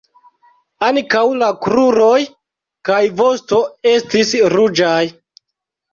Ankaŭ 0.87 1.21
la 1.41 1.49
kruroj 1.65 2.17
kaj 2.91 2.99
vosto 3.21 3.63
estis 3.95 4.33
ruĝaj. 4.55 4.99